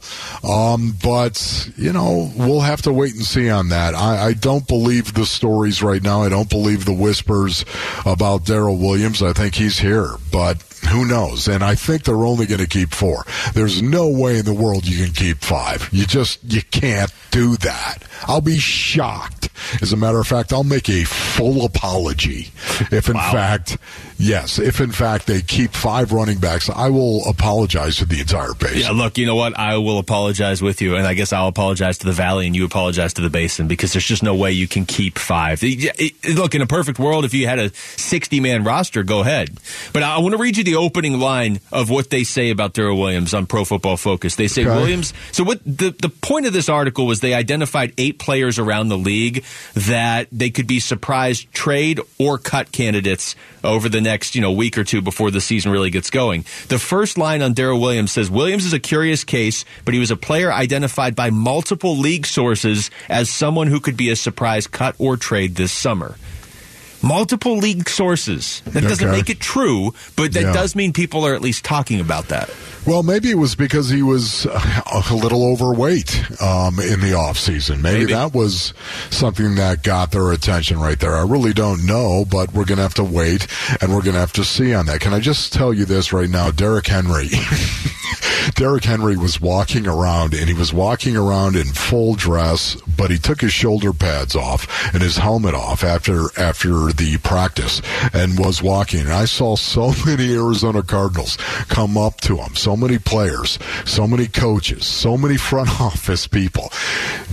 [0.43, 3.93] Um, but But, you know, we'll have to wait and see on that.
[3.93, 6.21] I, I don't believe the stories right now.
[6.21, 7.65] I don't believe the whispers
[8.05, 9.21] about Darrel Williams.
[9.21, 10.11] I think he's here.
[10.31, 11.49] But who knows?
[11.49, 13.25] And I think they're only going to keep four.
[13.53, 15.89] There's no way in the world you can keep five.
[15.91, 17.97] You just, you can't do that.
[18.23, 19.49] I'll be shocked.
[19.81, 22.53] As a matter of fact, I'll make a full apology
[22.91, 23.77] if in fact,
[24.19, 28.53] yes, if in fact they keep five running backs, I will apologize to the entire
[28.53, 28.83] base.
[28.83, 29.57] Yeah, look, you know what?
[29.57, 32.65] I will apologize with you, and I guess I'll apologize to the Valley, and you
[32.65, 35.63] apologize to the Basin because there's just no way you can keep five.
[35.63, 39.49] Look, in a perfect world, if you had a 60 man roster, go ahead.
[39.93, 42.99] But I want to read you the opening line of what they say about Darrel
[42.99, 44.35] Williams on Pro Football Focus.
[44.35, 44.75] They say Okay.
[44.75, 45.13] Williams.
[45.31, 48.97] So what the the point of this article was they identified eight players around the
[48.97, 54.51] league that they could be surprise trade or cut candidates over the next you know
[54.51, 56.45] week or two before the season really gets going.
[56.67, 60.11] The first line on Darrel Williams says Williams is a curious case, but he was
[60.11, 64.95] a player identified by multiple league sources as someone who could be a surprise cut
[64.97, 66.15] or trade this summer.
[67.01, 68.61] Multiple league sources.
[68.65, 69.17] That doesn't Okay.
[69.17, 70.51] make it true, but that Yeah.
[70.53, 72.49] does mean people are at least talking about that.
[72.85, 77.81] Well, maybe it was because he was a little overweight um, in the off season.
[77.81, 78.13] Maybe, Maybe.
[78.13, 78.73] that was
[79.11, 81.15] something that got their attention right there.
[81.15, 83.47] I really don't know, but we're going to have to wait
[83.81, 84.99] and we're going to have to see on that.
[85.01, 86.51] Can I just tell you this right now?
[86.51, 87.29] Derrick Henry.
[88.55, 93.17] Derrick Henry was walking around and he was walking around in full dress, but he
[93.17, 97.81] took his shoulder pads off and his helmet off after after the practice
[98.13, 99.01] and was walking.
[99.01, 104.07] And I saw so many Arizona Cardinals come up to him, so many players, so
[104.07, 106.71] many coaches, so many front office people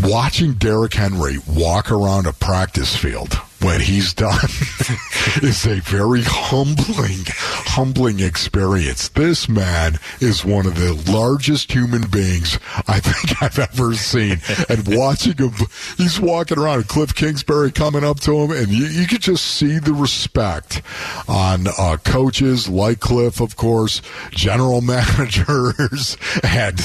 [0.03, 4.39] watching Derrick Henry walk around a practice field when he's done
[5.43, 9.09] is a very humbling, humbling experience.
[9.09, 14.41] This man is one of the largest human beings I think I've ever seen.
[14.69, 15.53] And watching him,
[15.97, 19.79] he's walking around, Cliff Kingsbury coming up to him, and you, you could just see
[19.79, 20.83] the respect
[21.29, 26.79] on uh, coaches like Cliff, of course, general managers, and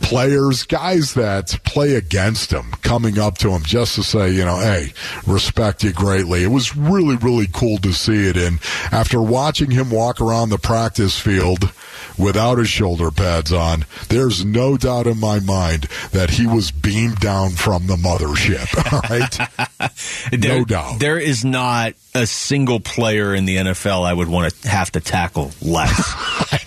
[0.00, 4.58] players, guys that play against him, coming up to him just to say, you know,
[4.58, 4.92] hey,
[5.26, 6.42] respect you greatly.
[6.42, 8.36] It was really, really cool to see it.
[8.36, 8.58] And
[8.90, 11.72] after watching him walk around the practice field
[12.18, 17.20] without his shoulder pads on, there's no doubt in my mind that he was beamed
[17.20, 18.92] down from the mothership.
[18.92, 19.38] All right.
[20.30, 21.00] There, No doubt.
[21.00, 25.00] There is not a single player in the NFL I would want to have to
[25.00, 26.52] tackle less.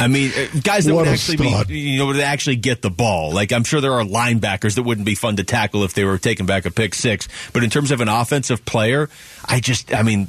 [0.00, 1.68] I mean, uh, guys that What would actually stud.
[1.68, 3.32] be, you know, would actually get the ball.
[3.32, 6.18] Like I'm sure there are linebackers that wouldn't be fun to tackle if they were
[6.18, 7.28] taking back a pick six.
[7.52, 9.10] But in terms of an offensive player,
[9.44, 10.28] I just, I mean,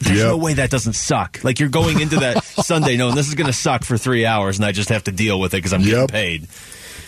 [0.00, 0.26] there's Yep.
[0.28, 1.40] no way that doesn't suck.
[1.44, 4.56] Like you're going into that Sunday knowing this is going to suck for three hours,
[4.58, 6.48] and I just have to deal with it because I'm getting paid.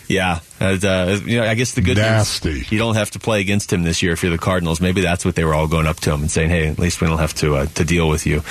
[0.08, 2.48] Yeah, uh, uh, you know, I guess the good Nasty.
[2.50, 4.80] news you don't have to play against him this year if you're the Cardinals.
[4.80, 7.00] Maybe that's what they were all going up to him and saying, "Hey, at least
[7.00, 8.42] we don't have to uh, to deal with you."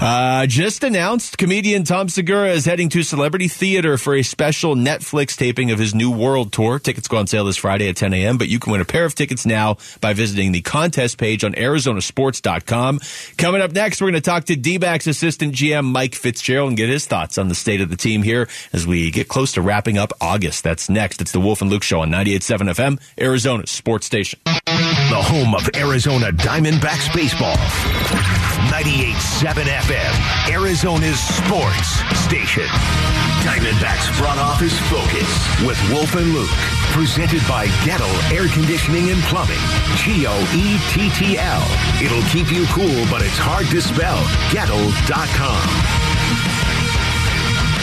[0.00, 5.36] Uh, just announced, comedian Tom Segura is heading to Celebrity Theater for a special Netflix
[5.36, 6.78] taping of his new World Tour.
[6.78, 8.38] Tickets go on sale this Friday at 10 a.m.
[8.38, 11.52] But you can win a pair of tickets now by visiting the contest page on
[11.52, 13.00] ArizonaSports.com.
[13.36, 16.88] Coming up next, we're going to talk to D-backs assistant GM Mike Fitzgerald and get
[16.88, 19.98] his thoughts on the state of the team here as we get close to wrapping
[19.98, 20.64] up August.
[20.64, 21.01] That's next.
[21.02, 24.38] It's the Wolf and Luke Show on 98.7 FM, Arizona sports station.
[24.44, 27.56] The home of Arizona Diamondbacks baseball.
[28.70, 30.14] 98.7 FM,
[30.54, 31.88] Arizona's sports
[32.22, 32.62] station.
[33.42, 35.26] Diamondbacks front office focus
[35.66, 36.48] with Wolf and Luke.
[36.94, 39.58] Presented by Goettl Air Conditioning and Plumbing.
[39.96, 41.66] G O E T T L.
[42.00, 44.22] It'll keep you cool, but it's hard to spell.
[44.54, 46.81] Goettl.com.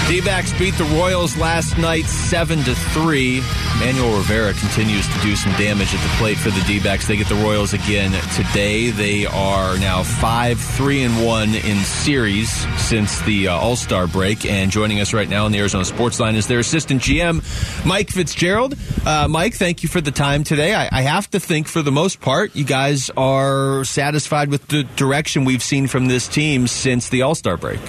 [0.10, 3.42] D-backs beat the Royals last night 7 to 3.
[3.78, 7.08] Manuel Rivera continues to do some damage at the plate for the D-backs.
[7.08, 8.90] They get the Royals again today.
[8.90, 12.50] They are now 5-3 and 1 in series
[12.82, 16.34] since the uh, All-Star break and joining us right now on the Arizona Sports Line
[16.34, 18.74] is their assistant GM Mike Fitzgerald.
[19.06, 20.74] Uh, Mike, thank you for the time today.
[20.74, 24.86] I, I have to think for the most part you guys are satisfied with the
[24.96, 27.80] direction we've seen from this team since the All-Star break.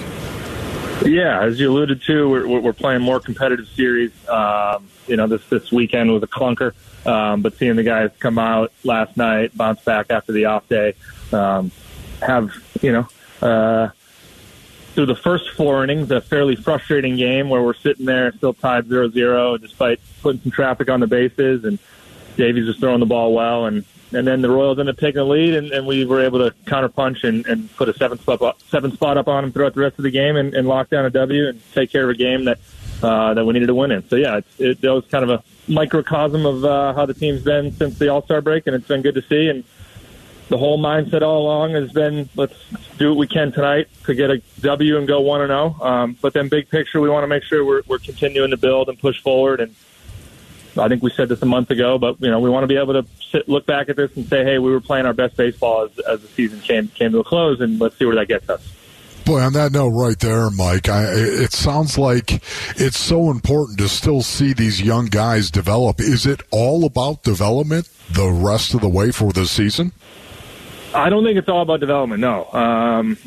[1.05, 4.11] Yeah, as you alluded to, we're, we're playing more competitive series.
[4.29, 6.73] Um, you know, this this weekend was a clunker,
[7.07, 10.93] um, but seeing the guys come out last night, bounce back after the off day,
[11.33, 11.71] um,
[12.21, 13.07] have you know,
[13.41, 13.89] uh,
[14.93, 18.87] through the first four innings, a fairly frustrating game where we're sitting there still tied
[18.87, 21.79] zero zero, despite putting some traffic on the bases, and
[22.37, 25.25] Davies was throwing the ball well, and and then the Royals ended up taking the
[25.25, 28.61] lead, and, and we were able to counterpunch and, and put a seven spot up,
[28.63, 31.05] seven spot up on them throughout the rest of the game, and, and lock down
[31.05, 32.59] a W and take care of a game that
[33.01, 34.07] uh, that we needed to win in.
[34.09, 37.43] So yeah, it's, it, that was kind of a microcosm of uh, how the team's
[37.43, 39.47] been since the All Star break, and it's been good to see.
[39.47, 39.63] And
[40.49, 42.53] the whole mindset all along has been let's
[42.97, 45.77] do what we can tonight to get a W and go one and zero.
[45.81, 48.89] Um, but then big picture, we want to make sure we're, we're continuing to build
[48.89, 49.61] and push forward.
[49.61, 49.73] And
[50.77, 52.77] I think we said this a month ago, but you know we want to be
[52.77, 55.35] able to sit, look back at this and say, hey, we were playing our best
[55.35, 58.27] baseball as, as the season came came to a close, and let's see where that
[58.27, 58.65] gets us.
[59.25, 62.41] Boy, on that note right there, Mike, I, it sounds like
[62.75, 65.99] it's so important to still see these young guys develop.
[65.99, 69.91] Is it all about development the rest of the way for the season?
[70.93, 72.19] I don't think it's all about development.
[72.19, 73.17] No, um,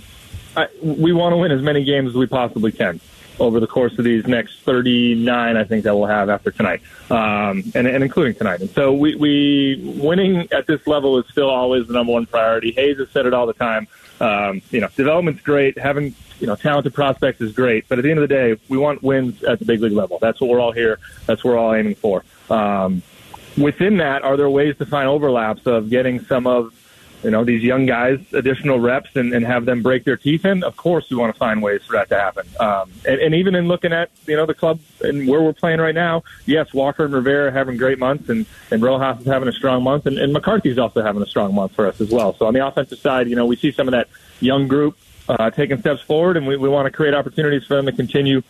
[0.56, 3.00] I, we want to win as many games as we possibly can
[3.40, 5.56] over the course of these next 39.
[5.56, 8.60] I think that we'll have after tonight, um, and, and including tonight.
[8.60, 12.72] And so we, we winning at this level is still always the number one priority.
[12.72, 13.88] Hazen has said it all the time.
[14.20, 15.78] Um, you know, development's great.
[15.78, 18.78] Having you know talented prospects is great, but at the end of the day, we
[18.78, 20.18] want wins at the big league level.
[20.20, 20.98] That's what we're all here.
[21.26, 22.24] That's what we're all aiming for.
[22.48, 23.02] Um,
[23.56, 26.72] within that, are there ways to find overlaps of getting some of
[27.24, 30.62] you know these young guys additional reps and, and have them break their teeth in?
[30.62, 32.46] Of course, we want to find ways for that to happen.
[32.60, 35.80] Um, and, and even in looking at you know the club and where we're playing
[35.80, 39.48] right now, yes, Walker and Rivera are having great months, and and Rojas is having
[39.48, 42.34] a strong month, and, and McCarthy's also having a strong month for us as well.
[42.34, 44.08] So on the offensive side, you know we see some of that
[44.40, 44.96] young group
[45.28, 48.42] uh, taking steps forward, and we, we want to create opportunities for them to continue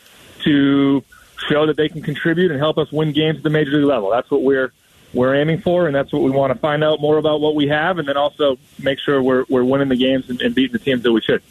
[0.42, 1.04] to
[1.48, 4.10] show that they can contribute and help us win games at the major league level.
[4.10, 4.72] That's what we're
[5.14, 7.68] we're aiming for, and that's what we want to find out more about what we
[7.68, 10.78] have, and then also make sure we're we're winning the games and, and beating the
[10.78, 11.42] teams that we should.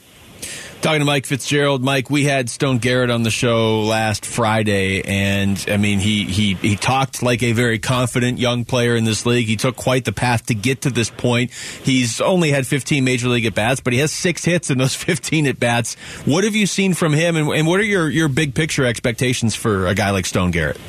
[0.84, 5.64] Talking to Mike Fitzgerald, Mike, we had Stone Garrett on the show last Friday, and
[5.70, 9.48] I mean, he he he talked like a very confident young player in this league.
[9.48, 11.52] He took quite the path to get to this point.
[11.84, 14.94] He's only had 15 major league at bats, but he has six hits in those
[15.04, 15.96] 15 at bats.
[16.26, 19.56] What have you seen from him, and, and what are your your big picture expectations
[19.56, 20.82] for a guy like Stone Garrett?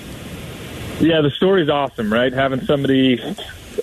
[1.01, 2.33] Yeah, the story's awesome, right?
[2.33, 3.21] Having somebody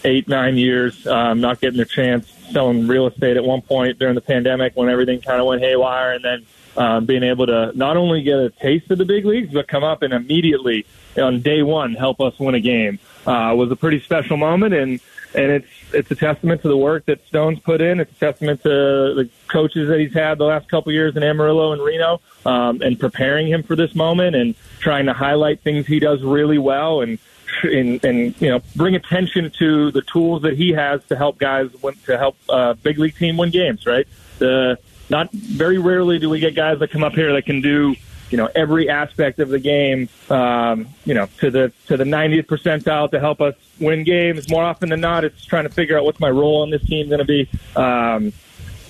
[0.04, 4.16] eight, nine years, um, not getting their chance, selling real estate at one point during
[4.16, 6.46] the pandemic when everything kind of went haywire, and then
[6.78, 9.84] um, being able to not only get a taste of the big leagues, but come
[9.84, 10.86] up and immediately
[11.18, 12.98] on day one help us win a game
[13.28, 15.00] uh, was a pretty special moment, and
[15.34, 18.00] and it's it's a testament to the work that Stone's put in.
[18.00, 21.74] It's a testament to the coaches that he's had the last couple years in Amarillo
[21.74, 26.00] and Reno, um, and preparing him for this moment and trying to highlight things he
[26.00, 27.20] does really well and
[27.64, 31.70] and, and you know bring attention to the tools that he has to help guys
[31.82, 33.86] win, to help uh, big league team win games.
[33.86, 34.08] Right,
[34.40, 34.78] the
[35.10, 37.96] not very rarely do we get guys that come up here that can do
[38.32, 42.46] you know every aspect of the game um, you know to the to the 90th
[42.48, 44.50] percentile to help us win games.
[44.50, 47.10] More often than not, it's trying to figure out what's my role on this team
[47.10, 47.50] going to be.
[47.76, 48.34] Um,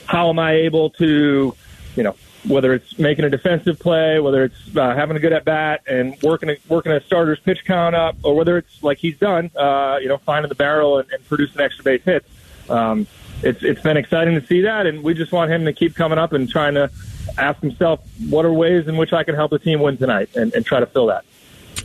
[0.06, 1.56] how am I able to
[1.96, 2.16] you know
[2.48, 6.20] whether it's making a defensive play, whether it's uh, having a good at bat and
[6.24, 9.98] working a, working a starter's pitch count up, or whether it's like he's done, uh,
[10.02, 12.28] you know, finding the barrel and, and producing extra base hits.
[12.70, 13.08] Um,
[13.44, 16.18] it's it's been exciting to see that, and we just want him to keep coming
[16.18, 16.90] up and trying to
[17.38, 20.54] ask himself what are ways in which I can help the team win tonight, and,
[20.54, 21.24] and try to fill that.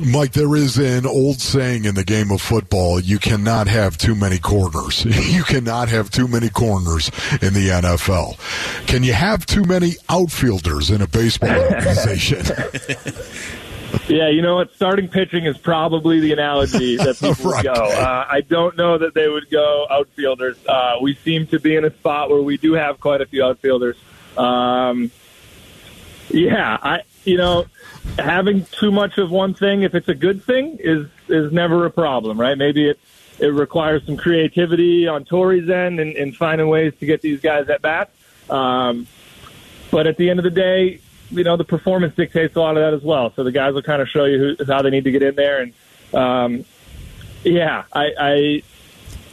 [0.01, 4.15] Mike, there is an old saying in the game of football you cannot have too
[4.15, 5.05] many corners.
[5.33, 7.09] you cannot have too many corners
[7.41, 8.37] in the NFL.
[8.89, 12.43] Can you have too many outfielders in a baseball organization?
[14.09, 14.73] Yeah, you know what?
[14.75, 17.65] Starting pitching is probably the analogy that people Right.
[17.65, 17.83] would go.
[17.85, 20.57] Uh, I don't know that they would go outfielders.
[20.67, 23.43] Uh, we seem to be in a spot where we do have quite a few
[23.45, 23.97] outfielders.
[24.37, 25.11] Um,
[26.31, 27.67] yeah, I you know
[28.19, 31.91] having too much of one thing, if it's a good thing, is is never a
[31.91, 32.57] problem, right?
[32.57, 32.99] Maybe it
[33.39, 37.69] it requires some creativity on Torey's end and, and finding ways to get these guys
[37.69, 38.11] at bat.
[38.49, 39.07] Um,
[39.91, 42.83] but at the end of the day, you know the performance dictates a lot of
[42.83, 43.33] that as well.
[43.35, 45.35] So the guys will kind of show you who, how they need to get in
[45.35, 45.75] there, and
[46.15, 46.65] um,
[47.45, 48.63] yeah, I, I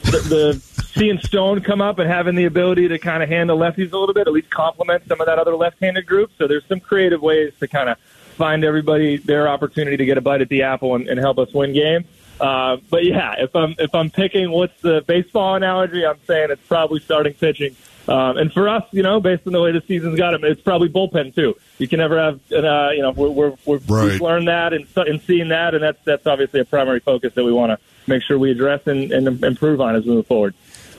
[0.03, 3.91] the, the seeing Stone come up and having the ability to kind of handle lefties
[3.91, 6.32] a little bit, at least complement some of that other left-handed group.
[6.38, 10.21] So there's some creative ways to kind of find everybody their opportunity to get a
[10.21, 12.06] bite at the apple and, and help us win games.
[12.39, 16.65] Uh, but yeah, if I'm if I'm picking what's the baseball analogy, I'm saying it's
[16.67, 17.75] probably starting pitching.
[18.08, 20.60] Um, and for us, you know, based on the way the season's got him, it's
[20.62, 21.56] probably bullpen too.
[21.77, 24.03] You can never have, uh, you know, we're, we're, we're Right.
[24.12, 27.45] we've learned that and, and seeing that, and that's that's obviously a primary focus that
[27.45, 27.77] we want to
[28.08, 30.53] make sure we address and, and improve on as we move forward.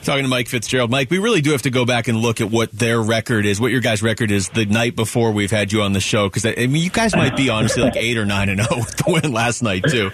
[0.05, 0.91] Talking to Mike Fitzgerald.
[0.91, 3.59] Mike, we really do have to go back and look at what their record is,
[3.59, 6.29] what your guys' record is the night before we've had you on the show.
[6.29, 8.95] Because, I mean, you guys might be honestly like 8 or 9 and 0 with
[8.97, 10.11] the win last night, too.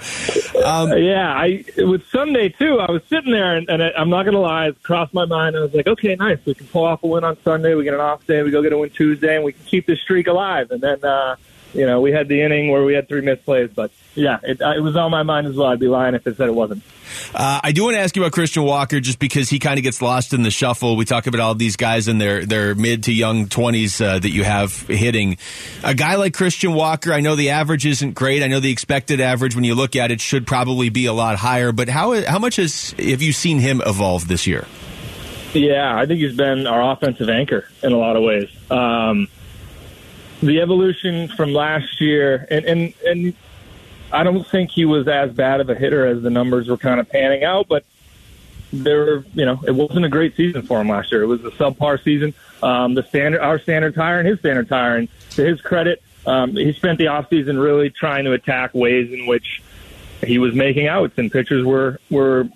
[0.64, 2.80] Um, Uh, yeah, I with Sunday too.
[2.80, 5.58] I was sitting there, and, and I, I'm not gonna lie, it crossed my mind.
[5.58, 6.38] I was like, okay, nice.
[6.46, 7.76] We can pull off a win on Sunday.
[7.76, 8.44] We get an off day.
[8.44, 10.72] We go get a win Tuesday, and we can keep this streak alive.
[10.72, 11.36] And then uh,
[11.74, 14.62] you know, we had the inning where we had three missed plays, but yeah, it,
[14.62, 15.68] uh, it was on my mind as well.
[15.68, 16.84] I'd be lying if I said it wasn't.
[17.34, 19.84] Uh, I do want to ask you about Christian Walker just because he kind of
[19.84, 20.96] gets lost in the shuffle.
[20.96, 24.30] We talk about all these guys in their, their mid to young 20s uh, that
[24.30, 25.38] you have hitting.
[25.84, 28.44] A guy like Christian Walker, I know the average isn't great.
[28.44, 31.38] I know the expected average, when you look at it, should probably be a lot
[31.38, 31.72] higher.
[31.72, 34.68] But how, how much has, have you seen him evolve this year?
[35.54, 38.50] Yeah, I think he's been our offensive anchor in a lot of ways.
[38.70, 39.28] Um,
[40.42, 43.34] the evolution from last year, and, and, and
[44.12, 47.00] I don't think he was as bad of a hitter as the numbers were kind
[47.00, 47.86] of panning out, but
[48.74, 51.24] there, you know, it wasn't a great season for him last year.
[51.24, 52.34] It was a subpar season.
[52.64, 56.56] Um, the standard, our standard tire and his standard tire, and to his credit, um,
[56.56, 59.62] he spent the offseason really trying to attack ways in which
[60.24, 62.48] he was making outs, and pitchers were were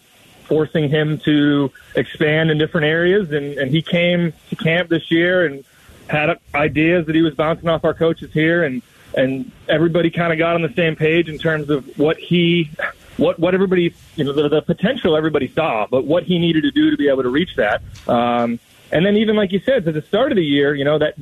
[0.46, 3.32] forcing him to expand in different areas.
[3.32, 5.66] And, and he came to camp this year and
[6.08, 8.82] had ideas that he was bouncing off our coaches here, and
[9.16, 12.70] and everybody kind of got on the same page in terms of what he,
[13.18, 16.72] what what everybody, you know, the, the potential everybody saw, but what he needed to
[16.72, 17.82] do to be able to reach that.
[18.08, 18.60] Um,
[18.92, 21.16] and then even like you said, to the start of the year, you know that.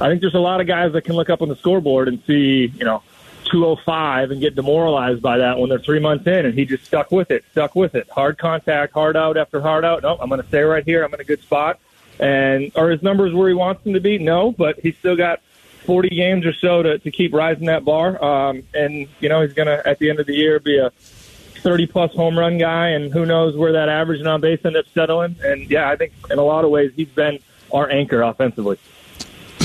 [0.00, 2.20] I think there's a lot of guys that can look up on the scoreboard and
[2.26, 3.04] see, you know,
[3.44, 7.12] 205 and get demoralized by that when they're three months in, and he just stuck
[7.12, 8.08] with it, stuck with it.
[8.10, 10.02] Hard contact, hard out after hard out.
[10.02, 11.04] No, I'm going to stay right here.
[11.04, 11.78] I'm in a good spot.
[12.22, 14.16] And are his numbers where he wants them to be?
[14.18, 15.40] No, but he's still got
[15.86, 18.22] 40 games or so to, to keep rising that bar.
[18.24, 20.90] Um, and, you know, he's going to, at the end of the year, be a
[20.90, 24.78] 30 plus home run guy, and who knows where that average and on base ends
[24.78, 25.36] up settling.
[25.42, 27.40] And, yeah, I think in a lot of ways he's been
[27.72, 28.78] our anchor offensively.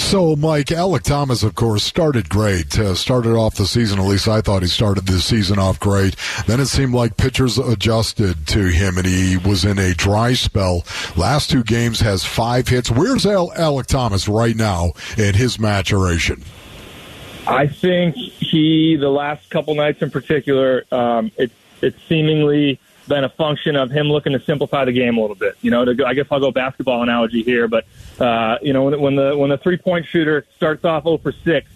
[0.08, 2.80] So, Mike, Alek Thomas, of course, started great.
[2.80, 6.16] Uh, started off the season, at least I thought he started the season off great.
[6.48, 10.86] Then it seemed like pitchers adjusted to him, and he was in a dry spell.
[11.18, 12.90] Last two games has five hits.
[12.90, 16.42] Where's Al- Alek Thomas right now in his maturation?
[17.46, 21.52] I think he, the last couple nights in particular, um, it,
[21.82, 25.56] it's seemingly been a function of him looking to simplify the game a little bit.
[25.62, 27.86] You know, to go, I guess I'll go basketball analogy here, but
[28.20, 31.32] uh, you know, when, when the when the three point shooter starts off 0 for
[31.32, 31.70] six,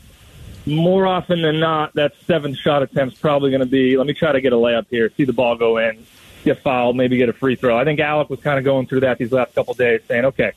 [0.66, 3.98] more often than not, that seventh shot attempt's probably going to be.
[3.98, 6.06] Let me try to get a layup here, see the ball go in,
[6.44, 7.78] get fouled, maybe get a free throw.
[7.78, 10.52] I think Alek was kind of going through that these last couple days, saying, okay,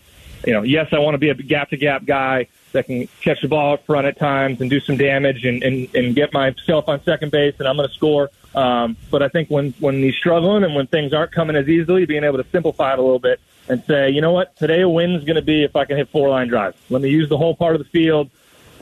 [0.46, 3.40] you know, yes, I want to be a gap to gap guy that can catch
[3.40, 6.88] the ball up front at times and do some damage and, and, and get myself
[6.88, 8.30] on second base, and I'm going to score.
[8.54, 12.04] Um, but I think when when he's struggling and when things aren't coming as easily,
[12.04, 14.88] being able to simplify it a little bit and say, you know what, today a
[14.88, 16.76] win's going to be if I can hit four line drives.
[16.90, 18.30] Let me use the whole part of the field.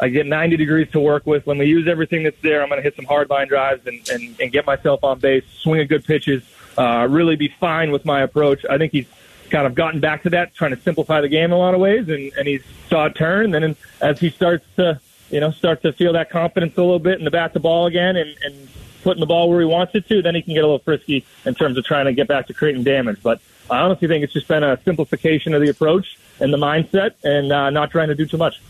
[0.00, 1.46] I get 90 degrees to work with.
[1.46, 4.06] When we use everything that's there, I'm going to hit some hard line drives and,
[4.10, 6.42] and, and get myself on base, swing a good pitches,
[6.76, 8.64] uh, really be fine with my approach.
[8.68, 9.06] I think he's
[9.52, 11.80] kind of gotten back to that, trying to simplify the game in a lot of
[11.80, 13.54] ways, and, and he's saw it turn.
[13.54, 14.98] And then as he starts to,
[15.30, 17.86] you know, start to feel that confidence a little bit in the bat to ball
[17.86, 18.68] again and, and
[19.02, 21.24] putting the ball where he wants it to, then he can get a little frisky
[21.44, 23.18] in terms of trying to get back to creating damage.
[23.22, 23.40] But
[23.72, 27.50] I honestly think it's just been a simplification of the approach and the mindset and
[27.52, 28.60] uh, not trying to do too much.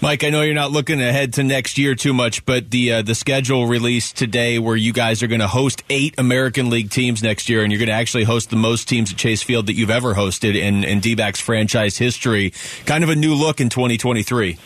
[0.00, 3.02] Mike, I know you're not looking ahead to next year too much, but the uh,
[3.02, 7.22] the schedule released today, where you guys are going to host eight American League teams
[7.22, 9.74] next year, and you're going to actually host the most teams at Chase Field that
[9.74, 12.52] you've ever hosted in, in D-backs franchise history.
[12.86, 14.58] Kind of a new look in 2023.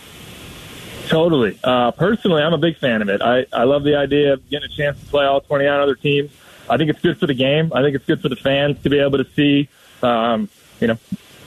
[1.08, 1.58] Totally.
[1.62, 3.20] Uh, personally, I'm a big fan of it.
[3.20, 6.30] I, I love the idea of getting a chance to play all 29 other teams.
[6.68, 7.72] I think it's good for the game.
[7.74, 9.68] I think it's good for the fans to be able to see,
[10.02, 10.48] um,
[10.80, 10.98] you know,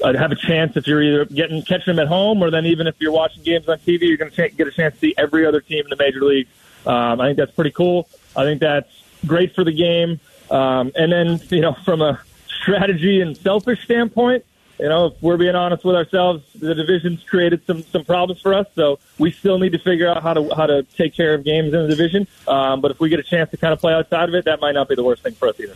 [0.04, 2.88] uh, have a chance if you're either getting catching them at home or then even
[2.88, 5.46] if you're watching games on TV, you're going to get a chance to see every
[5.46, 6.48] other team in the major league.
[6.86, 8.08] Um, I think that's pretty cool.
[8.36, 8.90] I think that's
[9.26, 10.20] great for the game.
[10.52, 12.22] Um, and then, you know, from a
[12.62, 14.46] strategy and selfish standpoint,
[14.80, 18.54] you know, if we're being honest with ourselves, the division's created some some problems for
[18.54, 18.68] us.
[18.76, 21.74] So we still need to figure out how to how to take care of games
[21.74, 22.28] in the division.
[22.48, 24.60] Um, but if we get a chance to kind of play outside of it, that
[24.62, 25.76] might not be the worst thing for us either.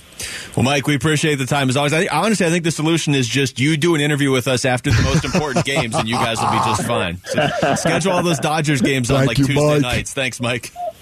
[0.55, 1.93] Well, Mike, we appreciate the time as always.
[1.93, 4.65] I think, honestly, I think the solution is just you do an interview with us
[4.65, 7.17] after the most important games, and you guys will be just fine.
[7.25, 9.81] So schedule all those Dodgers games on Thank like you, Tuesday Mike.
[9.81, 10.13] nights.
[10.13, 10.71] Thanks, Mike.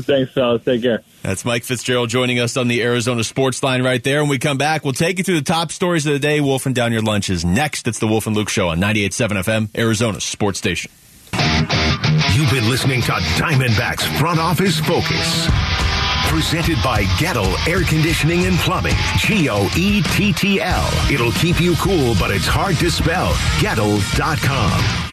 [0.00, 0.64] Thanks, fellas.
[0.64, 1.02] Take care.
[1.22, 4.20] That's Mike Fitzgerald joining us on the Arizona Sports Line right there.
[4.20, 6.40] When we come back, we'll take you through the top stories of the day.
[6.40, 7.88] Wolf and Down Your Lunch is next.
[7.88, 10.90] It's the Wolf and Luke Show on 98.7 FM, Arizona Sports Station.
[12.34, 15.48] You've been listening to Diamondbacks Front Office Focus.
[16.28, 18.94] Presented by Goettl Air Conditioning and Plumbing.
[19.16, 20.88] G O E T T L.
[21.10, 23.32] It'll keep you cool, but it's hard to spell.
[23.60, 25.07] Goettl.com.